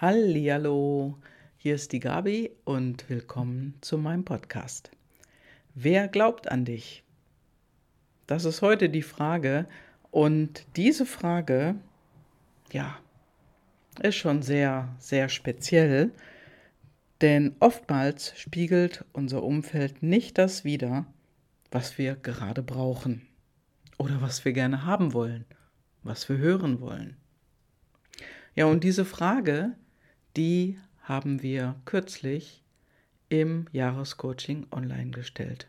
[0.00, 1.16] Hallihallo,
[1.56, 4.90] hier ist die Gabi und willkommen zu meinem Podcast.
[5.76, 7.04] Wer glaubt an dich?
[8.26, 9.66] Das ist heute die Frage
[10.10, 11.76] und diese Frage,
[12.72, 12.98] ja,
[14.02, 16.10] ist schon sehr, sehr speziell,
[17.20, 21.06] denn oftmals spiegelt unser Umfeld nicht das wider,
[21.70, 23.28] was wir gerade brauchen
[23.96, 25.44] oder was wir gerne haben wollen,
[26.02, 27.16] was wir hören wollen.
[28.56, 29.76] Ja, und diese Frage,
[30.36, 32.62] die haben wir kürzlich
[33.28, 35.68] im Jahrescoaching online gestellt.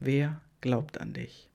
[0.00, 1.48] Wer glaubt an dich?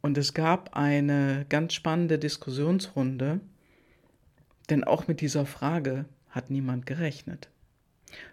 [0.00, 3.40] Und es gab eine ganz spannende Diskussionsrunde,
[4.70, 7.50] denn auch mit dieser Frage hat niemand gerechnet.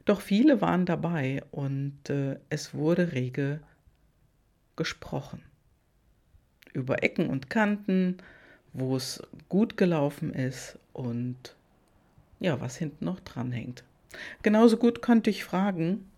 [0.06, 3.60] Doch viele waren dabei und äh, es wurde rege
[4.76, 5.44] gesprochen.
[6.74, 8.18] Über Ecken und Kanten,
[8.74, 11.57] wo es gut gelaufen ist und
[12.40, 13.84] ja, was hinten noch dran hängt.
[14.42, 16.10] Genauso gut könnte ich fragen,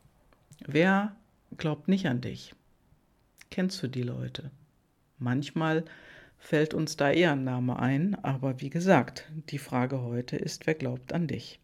[0.65, 1.15] wer
[1.57, 2.53] glaubt nicht an dich?
[3.51, 4.51] Kennst du die Leute?
[5.17, 5.85] Manchmal
[6.37, 10.75] fällt uns da eher ein Name ein, aber wie gesagt, die Frage heute ist, wer
[10.75, 11.59] glaubt an dich?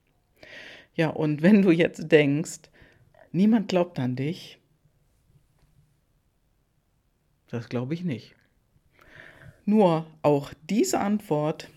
[0.96, 2.62] Ja, und wenn du jetzt denkst,
[3.32, 4.60] niemand glaubt an dich,
[7.48, 8.36] das glaube ich nicht.
[9.66, 11.70] Nur auch diese Antwort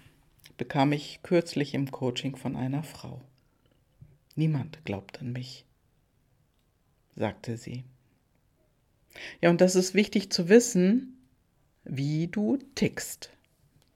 [0.59, 3.23] bekam ich kürzlich im Coaching von einer Frau.
[4.35, 5.65] Niemand glaubt an mich,
[7.17, 7.85] sagte sie.
[9.41, 11.17] Ja, und das ist wichtig zu wissen,
[11.85, 13.31] wie du tickst.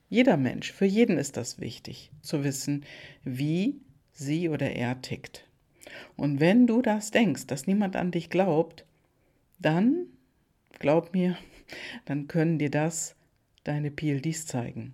[0.09, 2.85] Jeder Mensch, für jeden ist das wichtig, zu wissen,
[3.23, 3.79] wie
[4.11, 5.47] sie oder er tickt.
[6.15, 8.85] Und wenn du das denkst, dass niemand an dich glaubt,
[9.59, 10.07] dann,
[10.79, 11.37] glaub mir,
[12.05, 13.15] dann können dir das
[13.63, 14.93] deine PLDs zeigen.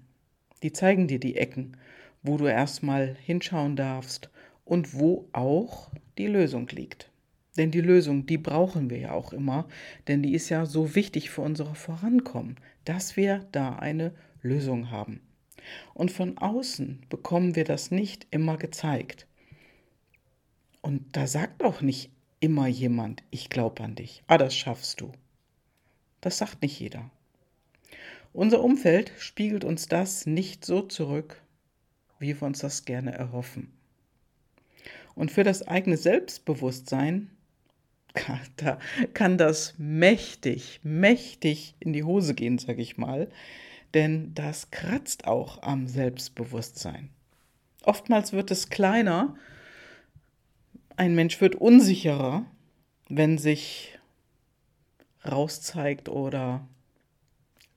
[0.63, 1.77] Die zeigen dir die Ecken,
[2.23, 4.29] wo du erstmal hinschauen darfst
[4.65, 7.09] und wo auch die Lösung liegt.
[7.57, 9.67] Denn die Lösung, die brauchen wir ja auch immer,
[10.07, 15.21] denn die ist ja so wichtig für unser Vorankommen, dass wir da eine Lösung haben.
[15.93, 19.27] Und von außen bekommen wir das nicht immer gezeigt.
[20.81, 24.23] Und da sagt auch nicht immer jemand, ich glaube an dich.
[24.27, 25.11] Ah, das schaffst du.
[26.21, 27.09] Das sagt nicht jeder.
[28.33, 31.41] Unser Umfeld spiegelt uns das nicht so zurück,
[32.19, 33.71] wie wir uns das gerne erhoffen.
[35.15, 37.29] Und für das eigene Selbstbewusstsein
[38.57, 38.79] da
[39.13, 43.29] kann das mächtig, mächtig in die Hose gehen, sage ich mal,
[43.93, 47.09] denn das kratzt auch am Selbstbewusstsein.
[47.83, 49.35] Oftmals wird es kleiner,
[50.95, 52.45] ein Mensch wird unsicherer,
[53.07, 53.97] wenn sich
[55.25, 56.67] rauszeigt oder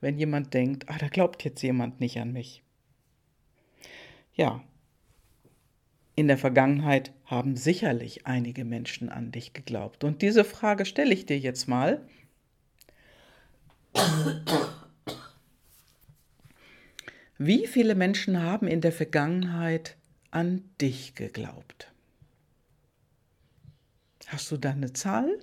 [0.03, 2.63] wenn jemand denkt, ah, da glaubt jetzt jemand nicht an mich.
[4.35, 4.63] Ja,
[6.17, 10.05] in der Vergangenheit haben sicherlich einige Menschen an dich geglaubt.
[10.05, 12.07] Und diese Frage stelle ich dir jetzt mal.
[17.39, 19.97] Wie viele Menschen haben in der Vergangenheit
[20.33, 21.93] an dich geglaubt?
[24.27, 25.39] Hast du da eine Zahl?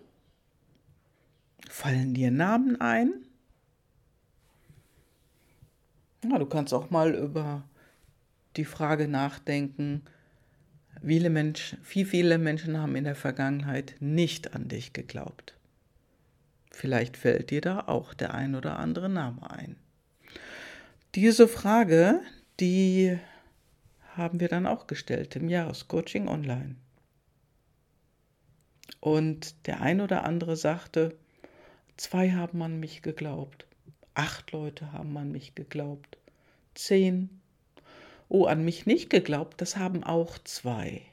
[1.70, 3.26] Fallen dir Namen ein?
[6.30, 7.64] Ja, du kannst auch mal über
[8.56, 10.04] die Frage nachdenken,
[11.02, 15.56] Viele Menschen, wie viele Menschen haben in der Vergangenheit nicht an dich geglaubt.
[16.72, 19.78] Vielleicht fällt dir da auch der ein oder andere Name ein.
[21.16, 22.22] Diese Frage,
[22.60, 23.18] die
[24.16, 26.76] haben wir dann auch gestellt im Jahrescoaching online.
[29.00, 31.18] Und der ein oder andere sagte,
[31.96, 33.66] zwei haben an mich geglaubt,
[34.20, 36.18] acht Leute haben an mich geglaubt,
[36.76, 37.30] zehn,
[38.28, 41.04] oh, an mich nicht geglaubt, das haben auch zwei.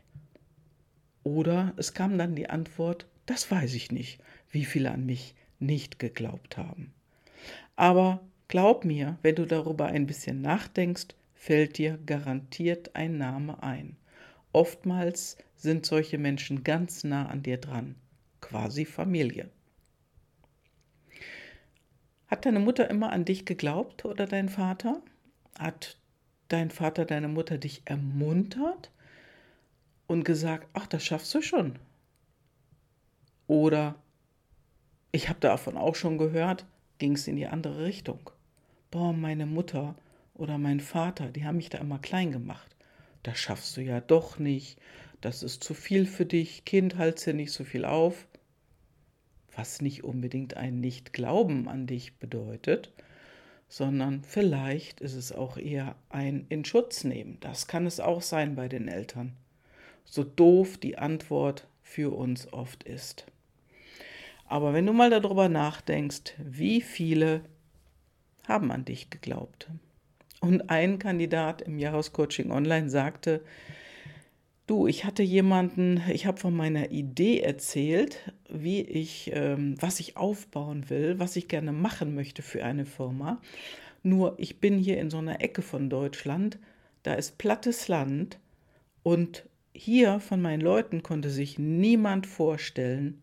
[1.22, 4.18] Oder es kam dann die Antwort, das weiß ich nicht,
[4.50, 6.92] wie viele an mich nicht geglaubt haben.
[7.76, 13.96] Aber glaub mir, wenn du darüber ein bisschen nachdenkst, fällt dir garantiert ein Name ein.
[14.52, 17.94] Oftmals sind solche Menschen ganz nah an dir dran,
[18.40, 19.48] quasi Familie.
[22.28, 25.00] Hat deine Mutter immer an dich geglaubt oder dein Vater?
[25.58, 25.96] Hat
[26.48, 28.90] dein Vater, deine Mutter dich ermuntert
[30.06, 31.78] und gesagt, ach, das schaffst du schon.
[33.46, 33.94] Oder
[35.12, 36.66] ich habe davon auch schon gehört,
[36.98, 38.30] ging es in die andere Richtung.
[38.90, 39.94] Boah, meine Mutter
[40.34, 42.74] oder mein Vater, die haben mich da immer klein gemacht.
[43.22, 44.78] Das schaffst du ja doch nicht.
[45.20, 46.64] Das ist zu viel für dich.
[46.64, 48.26] Kind, halt's dir nicht so viel auf.
[49.56, 52.92] Was nicht unbedingt ein Nicht-Glauben an dich bedeutet,
[53.68, 57.38] sondern vielleicht ist es auch eher ein In Schutz nehmen.
[57.40, 59.32] Das kann es auch sein bei den Eltern.
[60.04, 63.26] so doof die Antwort für uns oft ist.
[64.46, 67.40] Aber wenn du mal darüber nachdenkst, wie viele
[68.46, 69.68] haben an dich geglaubt?
[70.40, 73.40] Und ein Kandidat im Jahrescoaching Online sagte,
[74.66, 80.16] du, ich hatte jemanden, ich habe von meiner Idee erzählt, wie ich, ähm, was ich
[80.16, 83.40] aufbauen will, was ich gerne machen möchte für eine Firma.
[84.02, 86.58] Nur ich bin hier in so einer Ecke von Deutschland,
[87.02, 88.38] da ist plattes Land
[89.02, 93.22] und hier von meinen Leuten konnte sich niemand vorstellen,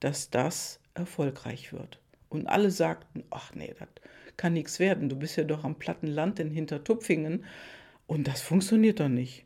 [0.00, 2.00] dass das erfolgreich wird.
[2.28, 3.88] Und alle sagten, ach nee, das
[4.36, 5.08] kann nichts werden.
[5.08, 7.44] Du bist ja doch am platten Land in Hintertupfingen
[8.06, 9.45] und das funktioniert doch nicht.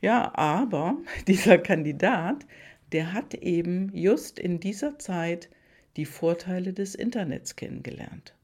[0.00, 2.46] Ja, aber dieser Kandidat,
[2.92, 5.50] der hat eben just in dieser Zeit
[5.96, 8.34] die Vorteile des Internets kennengelernt.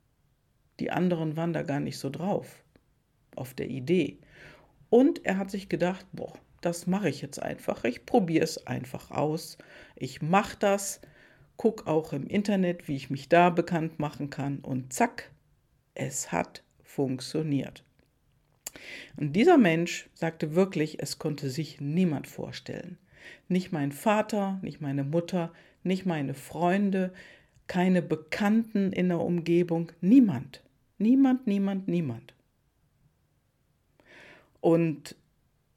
[0.81, 2.65] Die anderen waren da gar nicht so drauf,
[3.37, 4.19] auf der Idee.
[4.91, 7.85] Und er hat sich gedacht, boah, das mache ich jetzt einfach.
[7.85, 9.59] Ich probiere es einfach aus.
[9.97, 11.01] Ich mache das,
[11.57, 14.59] gucke auch im Internet, wie ich mich da bekannt machen kann.
[14.59, 15.31] Und zack,
[15.95, 17.84] es hat funktioniert.
[19.17, 22.99] Und dieser Mensch sagte wirklich, es konnte sich niemand vorstellen.
[23.49, 27.13] Nicht mein Vater, nicht meine Mutter, nicht meine Freunde,
[27.67, 30.63] keine Bekannten in der Umgebung, niemand.
[30.99, 32.35] Niemand, niemand, niemand.
[34.61, 35.17] Und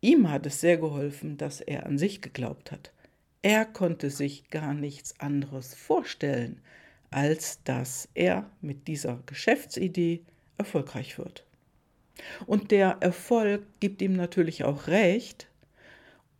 [0.01, 2.91] ihm hat es sehr geholfen, dass er an sich geglaubt hat.
[3.41, 6.61] Er konnte sich gar nichts anderes vorstellen,
[7.09, 10.23] als dass er mit dieser Geschäftsidee
[10.57, 11.46] erfolgreich wird.
[12.45, 15.47] Und der Erfolg gibt ihm natürlich auch recht.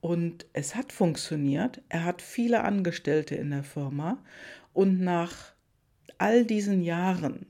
[0.01, 1.81] Und es hat funktioniert.
[1.89, 4.24] Er hat viele Angestellte in der Firma.
[4.74, 5.53] Und nach
[6.18, 7.45] all diesen Jahren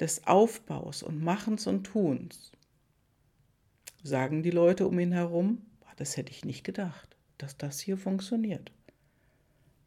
[0.00, 2.52] des Aufbaus und Machens und Tuns
[4.02, 5.62] sagen die Leute um ihn herum,
[5.96, 8.70] das hätte ich nicht gedacht, dass das hier funktioniert.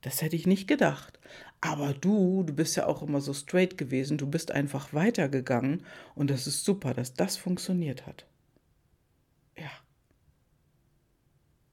[0.02, 1.20] Das hätte ich nicht gedacht.
[1.62, 5.84] Aber du, du bist ja auch immer so straight gewesen, du bist einfach weitergegangen
[6.16, 8.26] und das ist super, dass das funktioniert hat.
[9.58, 9.72] Ja.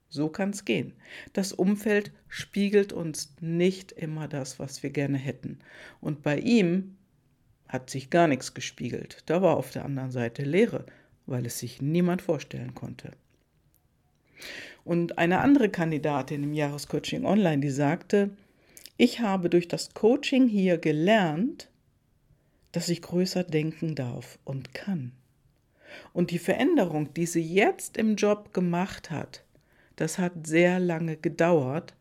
[0.09, 0.95] So kann es gehen.
[1.35, 5.61] Das Umfeld spiegelt uns nicht immer das, was wir gerne hätten.
[6.01, 6.97] Und bei ihm
[7.69, 9.23] hat sich gar nichts gespiegelt.
[9.27, 10.87] Da war auf der anderen Seite Leere,
[11.27, 13.13] weil es sich niemand vorstellen konnte.
[14.85, 18.31] Und eine andere Kandidatin im Jahrescoaching Online, die sagte,
[18.97, 21.69] ich habe durch das Coaching hier gelernt,
[22.73, 25.13] dass ich größer denken darf und kann.
[26.13, 29.45] Und die Veränderung, die sie jetzt im Job gemacht hat,
[29.97, 31.95] das hat sehr lange gedauert,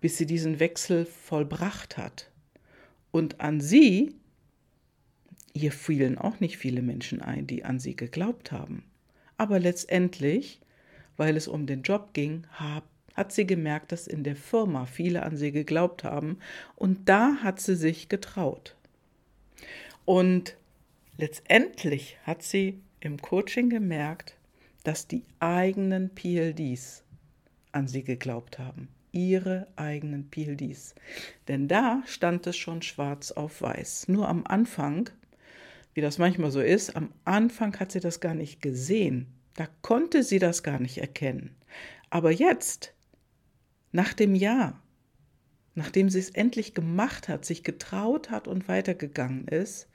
[0.00, 2.30] bis sie diesen Wechsel vollbracht hat.
[3.10, 4.14] Und an sie,
[5.54, 8.84] ihr fielen auch nicht viele Menschen ein, die an sie geglaubt haben.
[9.38, 10.60] Aber letztendlich,
[11.16, 12.84] weil es um den Job ging, hat
[13.14, 16.38] hat sie gemerkt, dass in der Firma viele an sie geglaubt haben
[16.76, 18.74] und da hat sie sich getraut.
[20.04, 20.56] Und
[21.16, 24.36] letztendlich hat sie im Coaching gemerkt,
[24.82, 27.04] dass die eigenen PLDs
[27.72, 28.88] an sie geglaubt haben.
[29.12, 30.94] Ihre eigenen PLDs.
[31.46, 34.08] Denn da stand es schon schwarz auf weiß.
[34.08, 35.08] Nur am Anfang,
[35.94, 39.28] wie das manchmal so ist, am Anfang hat sie das gar nicht gesehen.
[39.54, 41.56] Da konnte sie das gar nicht erkennen.
[42.10, 42.94] Aber jetzt
[43.92, 44.82] nach dem Jahr,
[45.74, 49.88] nachdem sie es endlich gemacht hat, sich getraut hat und weitergegangen ist,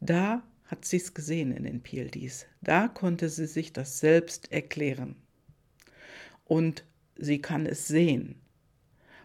[0.00, 2.46] da hat sie es gesehen in den PLDs.
[2.60, 5.16] Da konnte sie sich das selbst erklären.
[6.44, 6.84] Und
[7.16, 8.36] sie kann es sehen.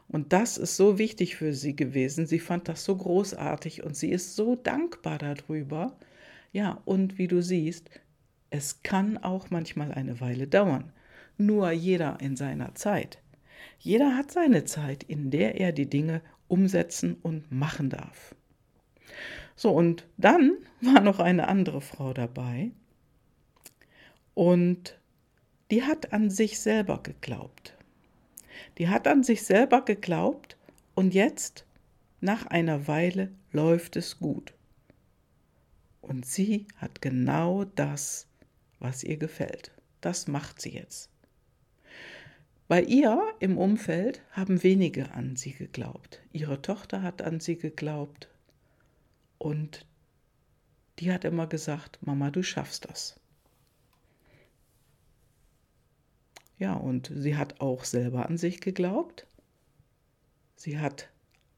[0.07, 2.27] Und das ist so wichtig für sie gewesen.
[2.27, 5.97] Sie fand das so großartig und sie ist so dankbar darüber.
[6.53, 7.89] Ja, und wie du siehst,
[8.49, 10.91] es kann auch manchmal eine Weile dauern.
[11.37, 13.19] Nur jeder in seiner Zeit.
[13.79, 18.35] Jeder hat seine Zeit, in der er die Dinge umsetzen und machen darf.
[19.55, 22.71] So, und dann war noch eine andere Frau dabei
[24.33, 24.99] und
[25.71, 27.75] die hat an sich selber geglaubt.
[28.77, 30.57] Die hat an sich selber geglaubt
[30.95, 31.65] und jetzt,
[32.21, 34.53] nach einer Weile, läuft es gut.
[36.01, 38.27] Und sie hat genau das,
[38.79, 39.71] was ihr gefällt.
[40.01, 41.09] Das macht sie jetzt.
[42.67, 46.21] Bei ihr im Umfeld haben wenige an sie geglaubt.
[46.33, 48.27] Ihre Tochter hat an sie geglaubt
[49.37, 49.85] und
[50.99, 53.19] die hat immer gesagt, Mama, du schaffst das.
[56.59, 59.27] Ja, und sie hat auch selber an sich geglaubt.
[60.55, 61.09] Sie hat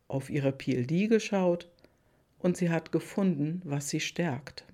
[0.09, 1.69] auf ihre PLD geschaut
[2.37, 4.65] und sie hat gefunden, was sie stärkt.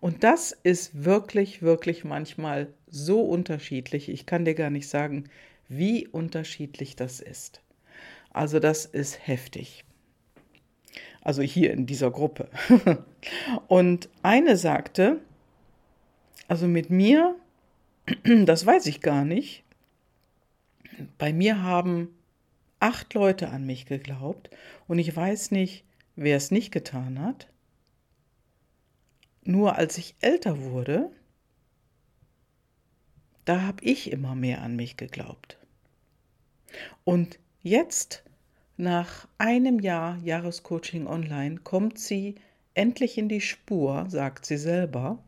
[0.00, 4.08] Und das ist wirklich, wirklich manchmal so unterschiedlich.
[4.08, 5.24] Ich kann dir gar nicht sagen,
[5.68, 7.62] wie unterschiedlich das ist.
[8.32, 9.84] Also das ist heftig.
[11.22, 12.48] Also hier in dieser Gruppe.
[13.68, 15.20] Und eine sagte,
[16.48, 17.36] also mit mir,
[18.44, 19.62] das weiß ich gar nicht,
[21.18, 22.08] bei mir haben
[22.80, 24.50] acht Leute an mich geglaubt
[24.88, 25.84] und ich weiß nicht,
[26.16, 27.49] wer es nicht getan hat.
[29.42, 31.10] Nur als ich älter wurde,
[33.44, 35.58] da habe ich immer mehr an mich geglaubt.
[37.04, 38.22] Und jetzt,
[38.76, 42.36] nach einem Jahr Jahrescoaching online, kommt sie
[42.74, 45.18] endlich in die Spur, sagt sie selber,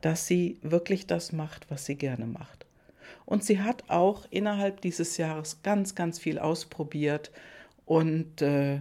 [0.00, 2.66] dass sie wirklich das macht, was sie gerne macht.
[3.24, 7.30] Und sie hat auch innerhalb dieses Jahres ganz, ganz viel ausprobiert
[7.84, 8.80] und äh,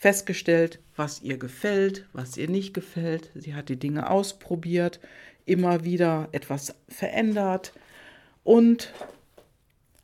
[0.00, 3.30] festgestellt, was ihr gefällt, was ihr nicht gefällt.
[3.36, 4.98] Sie hat die Dinge ausprobiert,
[5.46, 7.72] immer wieder etwas verändert
[8.42, 8.92] und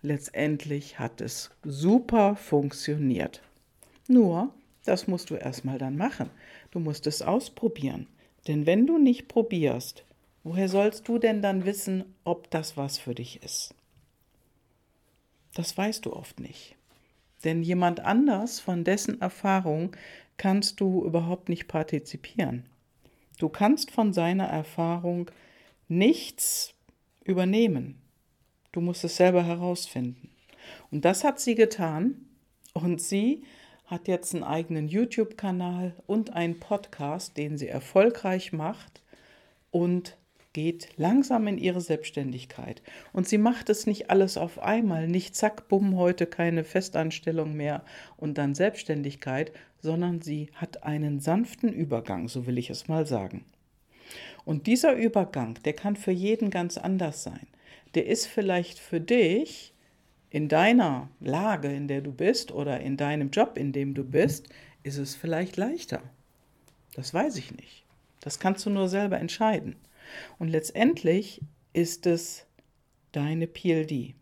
[0.03, 3.43] letztendlich hat es super funktioniert.
[4.07, 6.31] Nur, das musst du erstmal dann machen.
[6.71, 8.07] Du musst es ausprobieren.
[8.47, 10.07] Denn wenn du nicht probierst,
[10.49, 13.75] Woher sollst du denn dann wissen, ob das was für dich ist?
[15.55, 16.77] Das weißt du oft nicht.
[17.45, 19.95] Denn jemand anders, von dessen Erfahrung
[20.37, 22.65] kannst du überhaupt nicht partizipieren.
[23.39, 25.31] Du kannst von seiner Erfahrung
[25.89, 26.75] nichts
[27.25, 28.01] übernehmen.
[28.73, 30.31] Du musst es selber herausfinden.
[30.91, 32.27] Und das hat sie getan.
[32.73, 33.45] Und sie
[33.87, 39.03] hat jetzt einen eigenen YouTube-Kanal und einen Podcast, den sie erfolgreich macht
[39.71, 40.17] und
[40.57, 42.81] geht langsam in ihre Selbstständigkeit.
[43.13, 47.85] Und sie macht es nicht alles auf einmal, nicht zack, bumm, heute keine Festanstellung mehr
[48.17, 53.45] und dann Selbstständigkeit, sondern sie hat einen sanften Übergang, so will ich es mal sagen.
[54.47, 57.47] Und dieser Übergang, der kann für jeden ganz anders sein.
[57.95, 59.75] Der ist vielleicht für dich
[60.31, 64.49] in deiner Lage, in der du bist oder in deinem Job, in dem du bist,
[64.85, 66.01] ist es vielleicht leichter.
[66.95, 67.85] Das weiß ich nicht.
[68.23, 69.77] Das kannst du nur selber entscheiden.
[70.39, 71.41] Und letztendlich
[71.73, 72.47] ist es
[73.13, 74.15] deine PLD,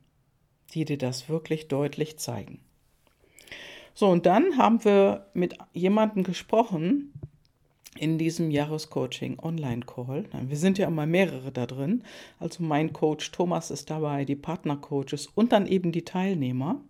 [0.75, 2.61] die dir das wirklich deutlich zeigen.
[3.95, 7.13] So, und dann haben wir mit jemandem gesprochen
[7.97, 10.25] in diesem Jahrescoaching Online-Call.
[10.49, 12.03] Wir sind ja immer mehrere da drin.
[12.41, 16.81] Also mein Coach Thomas ist dabei, die Partnercoaches und dann eben die Teilnehmer.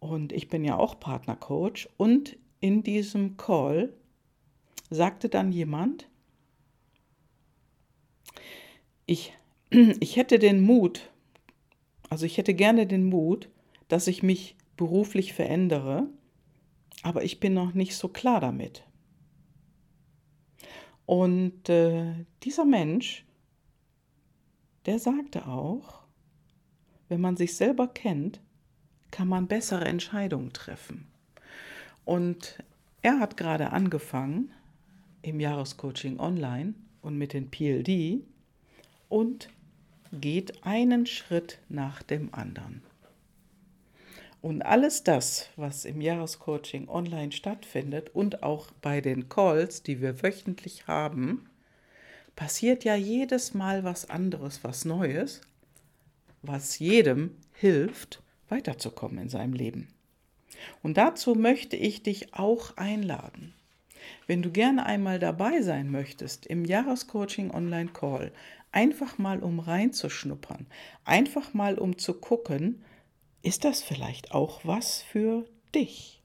[0.00, 1.88] Und ich bin ja auch Partnercoach.
[1.98, 3.92] Und in diesem Call
[4.88, 6.08] sagte dann jemand,
[9.06, 9.32] ich,
[9.70, 11.10] ich hätte den Mut,
[12.10, 13.48] also ich hätte gerne den Mut,
[13.88, 16.08] dass ich mich beruflich verändere,
[17.02, 18.84] aber ich bin noch nicht so klar damit.
[21.06, 23.24] Und äh, dieser Mensch,
[24.86, 26.02] der sagte auch,
[27.08, 28.40] wenn man sich selber kennt,
[29.12, 31.06] kann man bessere Entscheidungen treffen.
[32.04, 32.58] Und
[33.02, 34.50] er hat gerade angefangen
[35.22, 38.24] im Jahrescoaching online und mit den PLD
[39.08, 39.48] und
[40.12, 42.82] geht einen Schritt nach dem anderen.
[44.42, 50.22] Und alles das, was im Jahrescoaching online stattfindet und auch bei den Calls, die wir
[50.22, 51.48] wöchentlich haben,
[52.36, 55.40] passiert ja jedes Mal was anderes, was Neues,
[56.42, 59.88] was jedem hilft, weiterzukommen in seinem Leben.
[60.82, 63.55] Und dazu möchte ich dich auch einladen.
[64.26, 68.32] Wenn du gerne einmal dabei sein möchtest im Jahrescoaching Online Call,
[68.72, 70.66] einfach mal um reinzuschnuppern,
[71.04, 72.82] einfach mal um zu gucken,
[73.42, 76.22] ist das vielleicht auch was für dich?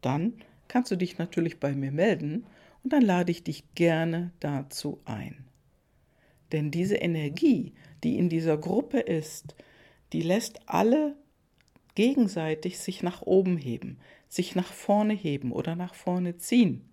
[0.00, 0.34] Dann
[0.68, 2.46] kannst du dich natürlich bei mir melden
[2.82, 5.44] und dann lade ich dich gerne dazu ein.
[6.52, 7.74] Denn diese Energie,
[8.04, 9.54] die in dieser Gruppe ist,
[10.12, 11.16] die lässt alle
[11.94, 13.98] gegenseitig sich nach oben heben,
[14.32, 16.90] sich nach vorne heben oder nach vorne ziehen.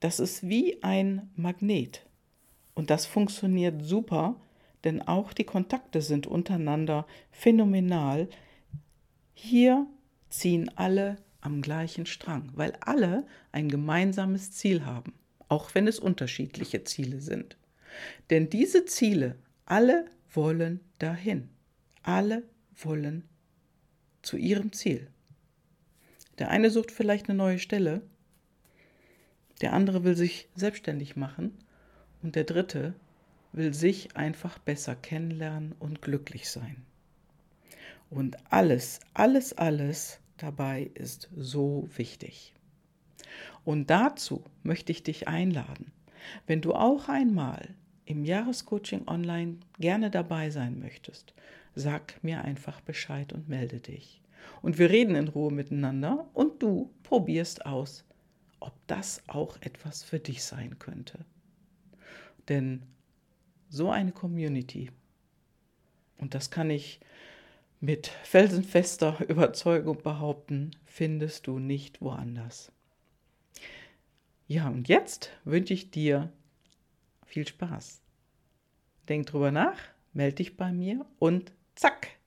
[0.00, 2.06] Das ist wie ein Magnet.
[2.72, 4.40] Und das funktioniert super,
[4.84, 8.30] denn auch die Kontakte sind untereinander phänomenal.
[9.34, 9.86] Hier
[10.30, 15.12] ziehen alle am gleichen Strang, weil alle ein gemeinsames Ziel haben,
[15.48, 17.58] auch wenn es unterschiedliche Ziele sind.
[18.30, 21.50] Denn diese Ziele, alle wollen dahin.
[22.02, 22.44] Alle
[22.76, 23.24] wollen
[24.22, 25.10] zu ihrem Ziel.
[26.38, 28.02] Der eine sucht vielleicht eine neue Stelle,
[29.60, 31.56] der andere will sich selbstständig machen
[32.22, 32.94] und der dritte
[33.52, 36.84] will sich einfach besser kennenlernen und glücklich sein.
[38.10, 42.54] Und alles, alles, alles dabei ist so wichtig.
[43.64, 45.92] Und dazu möchte ich dich einladen,
[46.46, 51.34] wenn du auch einmal im Jahrescoaching online gerne dabei sein möchtest,
[51.74, 54.22] sag mir einfach Bescheid und melde dich.
[54.62, 58.04] Und wir reden in Ruhe miteinander und du probierst aus,
[58.60, 61.24] ob das auch etwas für dich sein könnte.
[62.48, 62.82] Denn
[63.68, 64.90] so eine Community,
[66.18, 67.00] und das kann ich
[67.80, 72.72] mit felsenfester Überzeugung behaupten, findest du nicht woanders.
[74.46, 76.32] Ja, und jetzt wünsche ich dir
[77.26, 78.00] viel Spaß.
[79.08, 79.78] Denk drüber nach,
[80.12, 82.17] melde dich bei mir und zack,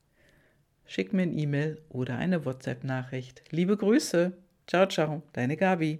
[0.91, 3.43] schick mir ein E-Mail oder eine WhatsApp-Nachricht.
[3.49, 4.33] Liebe Grüße.
[4.67, 5.99] Ciao, ciao, deine Gabi.